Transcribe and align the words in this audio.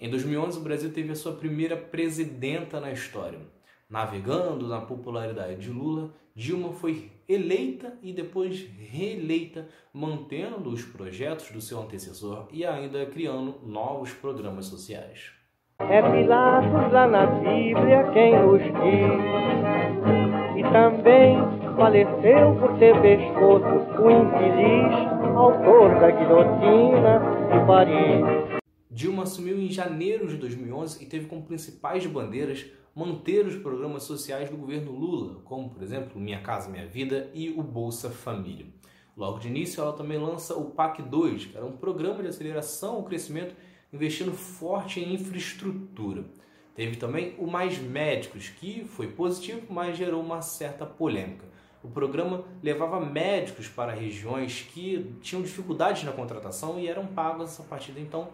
Em 0.00 0.08
2011, 0.08 0.58
o 0.58 0.62
Brasil 0.62 0.90
teve 0.90 1.12
a 1.12 1.14
sua 1.14 1.32
primeira 1.32 1.76
presidenta 1.76 2.80
na 2.80 2.90
história. 2.90 3.38
Navegando 3.86 4.66
na 4.66 4.80
popularidade 4.80 5.56
de 5.56 5.70
Lula, 5.70 6.10
Dilma 6.34 6.72
foi 6.72 7.10
eleita 7.28 7.98
e 8.02 8.10
depois 8.10 8.66
reeleita, 8.78 9.68
mantendo 9.92 10.70
os 10.70 10.82
projetos 10.82 11.50
do 11.50 11.60
seu 11.60 11.78
antecessor 11.82 12.48
e 12.50 12.64
ainda 12.64 13.04
criando 13.04 13.56
novos 13.66 14.10
programas 14.10 14.66
sociais. 14.66 15.32
É 15.80 16.00
Pilatos 16.00 16.92
lá 16.92 17.06
na 17.06 17.26
Bíblia 17.26 18.10
quem 18.14 18.40
nos 18.40 18.62
diz, 18.62 19.20
e 20.56 20.62
também 20.72 21.36
faleceu 21.76 22.56
por 22.58 22.78
ter 22.78 22.98
pescoço 23.02 23.66
o 24.02 24.10
infeliz 24.10 25.10
autor 25.36 26.00
da 26.00 26.10
guilhotina 26.10 27.20
de 27.52 27.66
Paris. 27.66 28.59
Dilma 28.90 29.22
assumiu 29.22 29.56
em 29.56 29.70
janeiro 29.70 30.26
de 30.26 30.36
2011 30.36 31.00
e 31.00 31.06
teve 31.06 31.26
como 31.26 31.44
principais 31.44 32.04
bandeiras 32.06 32.66
manter 32.92 33.46
os 33.46 33.54
programas 33.54 34.02
sociais 34.02 34.50
do 34.50 34.56
governo 34.56 34.90
Lula, 34.90 35.40
como, 35.44 35.70
por 35.70 35.80
exemplo, 35.80 36.20
Minha 36.20 36.42
Casa 36.42 36.68
Minha 36.68 36.88
Vida 36.88 37.30
e 37.32 37.50
o 37.50 37.62
Bolsa 37.62 38.10
Família. 38.10 38.66
Logo 39.16 39.38
de 39.38 39.46
início, 39.46 39.80
ela 39.80 39.92
também 39.92 40.18
lança 40.18 40.56
o 40.56 40.70
PAC 40.70 41.02
2, 41.02 41.46
que 41.46 41.56
era 41.56 41.64
um 41.64 41.76
programa 41.76 42.20
de 42.20 42.28
aceleração 42.28 42.96
ao 42.96 43.04
crescimento 43.04 43.54
investindo 43.92 44.32
forte 44.32 44.98
em 44.98 45.14
infraestrutura. 45.14 46.24
Teve 46.74 46.96
também 46.96 47.36
o 47.38 47.46
Mais 47.46 47.78
Médicos, 47.78 48.48
que 48.48 48.84
foi 48.84 49.06
positivo, 49.06 49.62
mas 49.70 49.96
gerou 49.96 50.20
uma 50.20 50.42
certa 50.42 50.84
polêmica. 50.84 51.44
O 51.82 51.88
programa 51.88 52.44
levava 52.62 53.00
médicos 53.00 53.68
para 53.68 53.92
regiões 53.92 54.62
que 54.62 55.14
tinham 55.20 55.42
dificuldades 55.42 56.02
na 56.02 56.12
contratação 56.12 56.78
e 56.78 56.88
eram 56.88 57.06
pagos 57.06 57.58
a 57.60 57.62
partir 57.62 57.92
de 57.92 58.00
então 58.00 58.28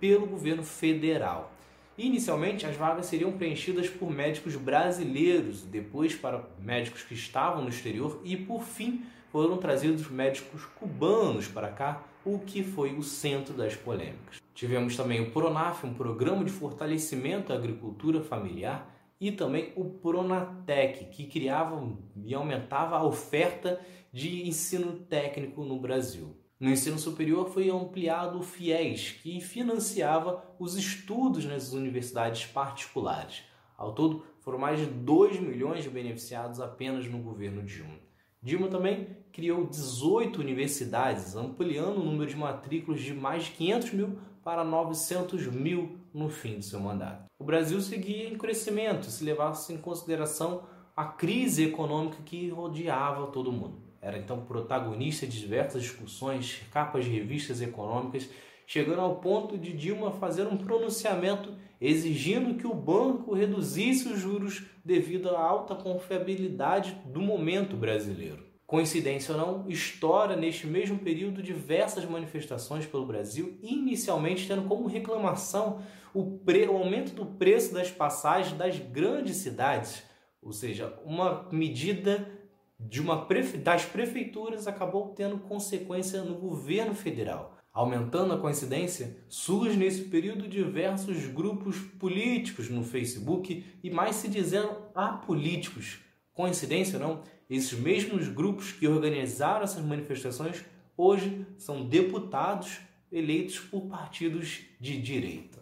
pelo 0.00 0.26
governo 0.26 0.62
federal. 0.62 1.52
Inicialmente, 1.96 2.64
as 2.64 2.76
vagas 2.76 3.06
seriam 3.06 3.32
preenchidas 3.32 3.88
por 3.88 4.10
médicos 4.10 4.54
brasileiros, 4.54 5.62
depois 5.62 6.14
para 6.14 6.48
médicos 6.60 7.02
que 7.02 7.14
estavam 7.14 7.62
no 7.62 7.68
exterior 7.68 8.20
e, 8.22 8.36
por 8.36 8.62
fim, 8.62 9.04
foram 9.32 9.56
trazidos 9.56 10.08
médicos 10.08 10.64
cubanos 10.64 11.48
para 11.48 11.68
cá, 11.68 12.04
o 12.24 12.38
que 12.38 12.62
foi 12.62 12.94
o 12.94 13.02
centro 13.02 13.52
das 13.54 13.74
polêmicas. 13.74 14.40
Tivemos 14.54 14.96
também 14.96 15.20
o 15.20 15.30
Pronaf, 15.30 15.84
um 15.84 15.94
programa 15.94 16.44
de 16.44 16.50
fortalecimento 16.50 17.52
à 17.52 17.56
agricultura 17.56 18.20
familiar, 18.20 18.94
e 19.20 19.32
também 19.32 19.72
o 19.74 19.84
Pronatec, 19.84 21.06
que 21.06 21.26
criava 21.26 21.84
e 22.24 22.34
aumentava 22.34 22.96
a 22.96 23.04
oferta 23.04 23.80
de 24.12 24.48
ensino 24.48 24.92
técnico 24.92 25.64
no 25.64 25.80
Brasil. 25.80 26.36
No 26.60 26.70
ensino 26.70 26.98
superior 26.98 27.48
foi 27.50 27.70
ampliado 27.70 28.40
o 28.40 28.42
FIES, 28.42 29.12
que 29.22 29.40
financiava 29.40 30.44
os 30.58 30.76
estudos 30.76 31.44
nas 31.44 31.72
universidades 31.72 32.46
particulares. 32.46 33.44
Ao 33.76 33.92
todo, 33.92 34.24
foram 34.40 34.58
mais 34.58 34.80
de 34.80 34.86
2 34.86 35.38
milhões 35.38 35.84
de 35.84 35.90
beneficiados 35.90 36.58
apenas 36.58 37.06
no 37.06 37.18
governo 37.18 37.62
Dilma. 37.62 37.94
Dilma 38.42 38.66
também 38.66 39.06
criou 39.32 39.66
18 39.66 40.40
universidades, 40.40 41.36
ampliando 41.36 41.98
o 41.98 42.04
número 42.04 42.28
de 42.28 42.36
matrículas 42.36 43.00
de 43.02 43.14
mais 43.14 43.44
de 43.44 43.52
500 43.52 43.92
mil 43.92 44.18
para 44.42 44.64
900 44.64 45.46
mil 45.46 45.98
no 46.12 46.28
fim 46.28 46.58
de 46.58 46.64
seu 46.64 46.80
mandato. 46.80 47.26
O 47.38 47.44
Brasil 47.44 47.80
seguia 47.80 48.28
em 48.28 48.36
crescimento 48.36 49.06
se 49.06 49.22
levasse 49.22 49.72
em 49.72 49.78
consideração 49.78 50.64
a 50.96 51.04
crise 51.04 51.64
econômica 51.64 52.18
que 52.24 52.48
rodeava 52.48 53.28
todo 53.28 53.52
mundo. 53.52 53.87
Era 54.00 54.18
então 54.18 54.44
protagonista 54.44 55.26
de 55.26 55.38
diversas 55.38 55.82
discussões, 55.82 56.62
capas 56.72 57.04
de 57.04 57.10
revistas 57.10 57.60
econômicas, 57.60 58.28
chegando 58.66 59.00
ao 59.00 59.16
ponto 59.16 59.56
de 59.56 59.72
Dilma 59.72 60.12
fazer 60.12 60.46
um 60.46 60.56
pronunciamento 60.56 61.54
exigindo 61.80 62.56
que 62.56 62.66
o 62.66 62.74
banco 62.74 63.34
reduzisse 63.34 64.08
os 64.08 64.18
juros 64.18 64.64
devido 64.84 65.30
à 65.30 65.40
alta 65.40 65.74
confiabilidade 65.74 66.96
do 67.06 67.20
momento 67.20 67.76
brasileiro. 67.76 68.46
Coincidência 68.66 69.34
ou 69.34 69.40
não, 69.40 69.70
estoura 69.70 70.36
neste 70.36 70.66
mesmo 70.66 70.98
período 70.98 71.42
diversas 71.42 72.04
manifestações 72.04 72.84
pelo 72.84 73.06
Brasil, 73.06 73.58
inicialmente 73.62 74.46
tendo 74.46 74.68
como 74.68 74.86
reclamação 74.86 75.80
o, 76.12 76.38
o 76.44 76.76
aumento 76.76 77.14
do 77.14 77.24
preço 77.24 77.72
das 77.72 77.90
passagens 77.90 78.52
das 78.58 78.78
grandes 78.78 79.36
cidades, 79.36 80.02
ou 80.42 80.52
seja, 80.52 80.94
uma 81.04 81.48
medida 81.50 82.37
de 82.78 83.00
uma 83.00 83.26
prefe... 83.26 83.56
das 83.56 83.84
prefeituras 83.84 84.66
acabou 84.66 85.08
tendo 85.08 85.38
consequência 85.38 86.22
no 86.22 86.36
governo 86.36 86.94
federal. 86.94 87.56
Aumentando 87.72 88.32
a 88.34 88.38
coincidência, 88.38 89.16
surge 89.28 89.76
nesse 89.76 90.02
período 90.02 90.48
diversos 90.48 91.26
grupos 91.26 91.78
políticos 91.78 92.68
no 92.68 92.82
Facebook 92.82 93.64
e 93.82 93.90
mais 93.90 94.16
se 94.16 94.28
dizendo 94.28 94.76
apolíticos. 94.94 96.00
Coincidência 96.32 96.98
não, 96.98 97.22
esses 97.48 97.78
mesmos 97.78 98.28
grupos 98.28 98.72
que 98.72 98.86
organizaram 98.86 99.62
essas 99.62 99.84
manifestações 99.84 100.64
hoje 100.96 101.46
são 101.56 101.86
deputados 101.86 102.80
eleitos 103.10 103.58
por 103.58 103.82
partidos 103.82 104.60
de 104.80 105.00
direita. 105.00 105.58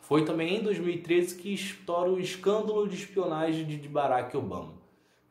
Foi 0.00 0.24
também 0.24 0.58
em 0.58 0.62
2013 0.62 1.36
que 1.36 1.54
estoura 1.54 2.10
o 2.10 2.20
escândalo 2.20 2.86
de 2.86 2.94
espionagem 2.94 3.66
de 3.66 3.88
Barack 3.88 4.36
Obama. 4.36 4.83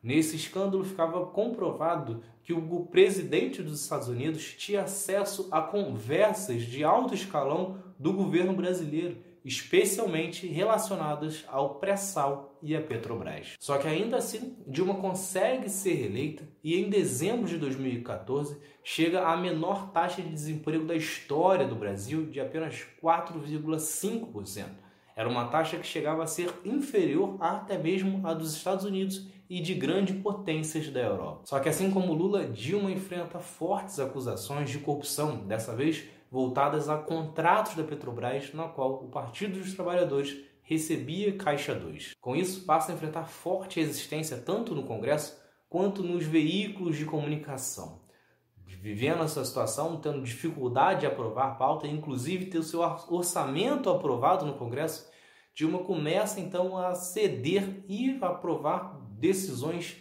Nesse 0.04 0.36
escândalo 0.36 0.84
ficava 0.84 1.24
comprovado 1.24 2.22
que 2.42 2.52
o 2.52 2.84
presidente 2.84 3.62
dos 3.62 3.80
Estados 3.80 4.06
Unidos 4.06 4.54
tinha 4.58 4.82
acesso 4.82 5.48
a 5.50 5.62
conversas 5.62 6.60
de 6.64 6.84
alto 6.84 7.14
escalão 7.14 7.78
do 7.98 8.12
governo 8.12 8.52
brasileiro, 8.52 9.16
especialmente 9.42 10.46
relacionadas 10.46 11.42
ao 11.48 11.76
pré-sal 11.76 12.58
e 12.62 12.76
à 12.76 12.82
Petrobras. 12.82 13.54
Só 13.58 13.78
que 13.78 13.88
ainda 13.88 14.18
assim, 14.18 14.58
Dilma 14.66 14.96
consegue 14.96 15.70
ser 15.70 15.94
reeleita 15.94 16.46
e 16.62 16.78
em 16.78 16.90
dezembro 16.90 17.48
de 17.48 17.56
2014 17.56 18.60
chega 18.82 19.26
à 19.26 19.34
menor 19.38 19.90
taxa 19.90 20.20
de 20.20 20.28
desemprego 20.28 20.84
da 20.84 20.94
história 20.94 21.66
do 21.66 21.74
Brasil, 21.74 22.26
de 22.26 22.40
apenas 22.40 22.84
4,5%. 23.02 24.83
Era 25.16 25.28
uma 25.28 25.46
taxa 25.46 25.76
que 25.76 25.86
chegava 25.86 26.24
a 26.24 26.26
ser 26.26 26.52
inferior 26.64 27.36
até 27.40 27.78
mesmo 27.78 28.26
à 28.26 28.34
dos 28.34 28.54
Estados 28.54 28.84
Unidos 28.84 29.26
e 29.48 29.60
de 29.60 29.74
grandes 29.74 30.20
potências 30.20 30.88
da 30.88 31.00
Europa. 31.00 31.42
Só 31.44 31.60
que 31.60 31.68
assim 31.68 31.90
como 31.90 32.12
Lula, 32.12 32.46
Dilma 32.46 32.90
enfrenta 32.90 33.38
fortes 33.38 34.00
acusações 34.00 34.70
de 34.70 34.78
corrupção, 34.78 35.46
dessa 35.46 35.74
vez 35.74 36.04
voltadas 36.30 36.88
a 36.88 36.96
contratos 36.96 37.76
da 37.76 37.84
Petrobras, 37.84 38.52
na 38.52 38.66
qual 38.66 39.04
o 39.04 39.08
Partido 39.08 39.58
dos 39.58 39.74
Trabalhadores 39.74 40.36
recebia 40.62 41.36
Caixa 41.36 41.74
2. 41.74 42.14
Com 42.20 42.34
isso, 42.34 42.64
passa 42.64 42.90
a 42.90 42.94
enfrentar 42.94 43.24
forte 43.24 43.78
resistência 43.78 44.38
tanto 44.38 44.74
no 44.74 44.82
Congresso 44.82 45.38
quanto 45.68 46.02
nos 46.02 46.24
veículos 46.24 46.96
de 46.96 47.04
comunicação. 47.04 48.03
Vivendo 48.84 49.22
essa 49.22 49.42
situação, 49.42 49.96
tendo 49.96 50.20
dificuldade 50.20 51.00
de 51.00 51.06
aprovar 51.06 51.56
pauta, 51.56 51.86
inclusive 51.86 52.50
ter 52.50 52.58
o 52.58 52.62
seu 52.62 52.80
orçamento 53.08 53.88
aprovado 53.88 54.44
no 54.44 54.58
Congresso, 54.58 55.10
Dilma 55.54 55.78
começa 55.78 56.38
então 56.38 56.76
a 56.76 56.94
ceder 56.94 57.82
e 57.88 58.18
aprovar 58.20 59.00
decisões 59.18 59.96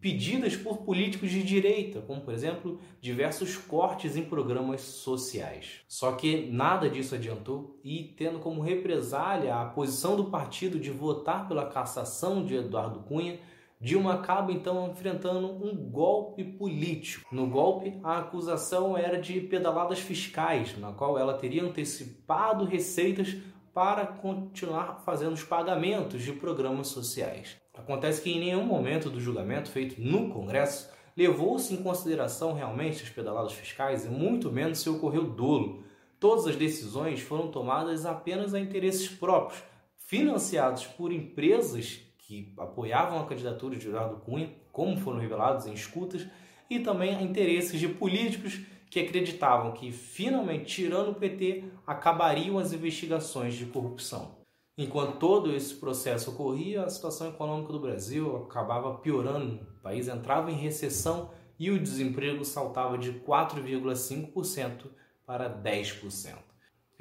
pedidas 0.00 0.54
por 0.54 0.82
políticos 0.84 1.32
de 1.32 1.42
direita, 1.42 2.00
como 2.00 2.20
por 2.20 2.32
exemplo 2.32 2.78
diversos 3.00 3.56
cortes 3.56 4.16
em 4.16 4.22
programas 4.22 4.82
sociais. 4.82 5.80
Só 5.88 6.12
que 6.12 6.48
nada 6.48 6.88
disso 6.88 7.16
adiantou 7.16 7.80
e, 7.82 8.14
tendo 8.16 8.38
como 8.38 8.62
represália 8.62 9.56
a 9.56 9.64
posição 9.64 10.14
do 10.14 10.26
partido 10.26 10.78
de 10.78 10.92
votar 10.92 11.48
pela 11.48 11.66
cassação 11.66 12.44
de 12.44 12.54
Eduardo 12.54 13.00
Cunha, 13.00 13.40
Dilma 13.82 14.14
acaba 14.14 14.52
então 14.52 14.88
enfrentando 14.92 15.44
um 15.48 15.74
golpe 15.74 16.44
político. 16.44 17.26
No 17.34 17.48
golpe, 17.48 17.98
a 18.04 18.18
acusação 18.18 18.96
era 18.96 19.20
de 19.20 19.40
pedaladas 19.40 19.98
fiscais, 19.98 20.78
na 20.78 20.92
qual 20.92 21.18
ela 21.18 21.34
teria 21.34 21.64
antecipado 21.64 22.64
receitas 22.64 23.36
para 23.74 24.06
continuar 24.06 25.02
fazendo 25.04 25.32
os 25.32 25.42
pagamentos 25.42 26.22
de 26.22 26.32
programas 26.32 26.86
sociais. 26.86 27.56
Acontece 27.74 28.22
que 28.22 28.30
em 28.30 28.38
nenhum 28.38 28.64
momento 28.64 29.10
do 29.10 29.20
julgamento 29.20 29.68
feito 29.68 30.00
no 30.00 30.30
Congresso 30.30 30.88
levou-se 31.16 31.74
em 31.74 31.82
consideração 31.82 32.52
realmente 32.52 33.02
as 33.02 33.10
pedaladas 33.10 33.52
fiscais 33.52 34.04
e 34.04 34.08
muito 34.08 34.52
menos 34.52 34.78
se 34.78 34.88
ocorreu 34.88 35.24
dolo. 35.24 35.82
Todas 36.20 36.46
as 36.46 36.54
decisões 36.54 37.20
foram 37.20 37.48
tomadas 37.48 38.06
apenas 38.06 38.54
a 38.54 38.60
interesses 38.60 39.08
próprios, 39.08 39.60
financiados 39.96 40.86
por 40.86 41.10
empresas 41.10 42.11
que 42.22 42.54
apoiavam 42.56 43.20
a 43.20 43.26
candidatura 43.26 43.76
de 43.76 43.88
Eduardo 43.88 44.16
Cunha, 44.16 44.50
como 44.70 44.96
foram 44.96 45.18
revelados 45.18 45.66
em 45.66 45.74
escutas, 45.74 46.26
e 46.70 46.78
também 46.78 47.22
interesses 47.22 47.78
de 47.78 47.88
políticos 47.88 48.60
que 48.88 49.00
acreditavam 49.00 49.72
que, 49.72 49.90
finalmente, 49.90 50.66
tirando 50.66 51.10
o 51.10 51.14
PT, 51.14 51.64
acabariam 51.86 52.58
as 52.58 52.72
investigações 52.72 53.54
de 53.54 53.66
corrupção. 53.66 54.36
Enquanto 54.76 55.18
todo 55.18 55.54
esse 55.54 55.74
processo 55.74 56.30
ocorria, 56.30 56.84
a 56.84 56.88
situação 56.88 57.28
econômica 57.28 57.72
do 57.72 57.80
Brasil 57.80 58.36
acabava 58.36 58.94
piorando. 58.94 59.66
O 59.78 59.82
país 59.82 60.08
entrava 60.08 60.50
em 60.50 60.56
recessão 60.56 61.30
e 61.58 61.70
o 61.70 61.78
desemprego 61.78 62.44
saltava 62.44 62.96
de 62.96 63.12
4,5% 63.12 64.86
para 65.26 65.50
10%. 65.50 66.51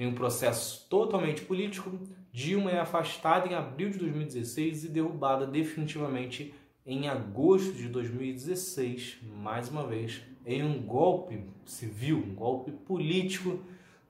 Em 0.02 0.08
um 0.08 0.16
processo 0.16 0.88
totalmente 0.90 1.44
político, 1.44 1.92
Dilma 2.34 2.72
é 2.72 2.80
afastada 2.80 3.48
em 3.48 3.54
abril 3.54 3.92
de 3.92 4.00
2016 4.00 4.86
e 4.86 4.88
derrubada 4.90 5.46
definitivamente 5.46 6.56
em 6.84 7.08
agosto 7.08 7.74
de 7.74 7.88
2016, 7.88 9.18
mais 9.22 9.70
uma 9.70 9.86
vez, 9.86 10.24
em 10.44 10.64
um 10.64 10.82
golpe 10.82 11.46
civil, 11.66 12.18
um 12.18 12.34
golpe 12.34 12.72
político, 12.72 13.60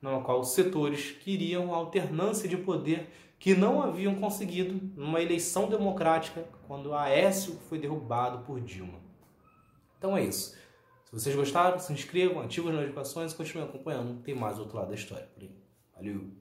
no 0.02 0.22
qual 0.22 0.46
setores 0.46 1.12
queriam 1.12 1.76
alternância 1.76 2.48
de 2.48 2.56
poder 2.56 3.10
que 3.38 3.54
não 3.54 3.84
haviam 3.84 4.16
conseguido 4.16 4.80
numa 4.96 5.22
eleição 5.22 5.68
democrática 5.68 6.48
quando 6.70 6.94
Aécio 6.94 7.60
foi 7.68 7.78
derrubado 7.78 8.46
por 8.46 8.62
Dilma. 8.62 9.02
Então 9.98 10.16
é 10.16 10.24
isso. 10.24 10.56
Se 11.04 11.12
vocês 11.12 11.36
gostaram, 11.36 11.78
se 11.80 11.92
inscrevam, 11.92 12.42
ativem 12.42 12.70
as 12.70 12.78
notificações 12.78 13.34
e 13.34 13.36
continuem 13.36 13.68
acompanhando. 13.68 14.24
Tem 14.24 14.34
mais 14.34 14.58
outro 14.58 14.78
lado 14.78 14.88
da 14.88 14.96
história 14.96 15.28
por 15.36 15.44
aí. 15.44 15.71
Hello. 16.02 16.41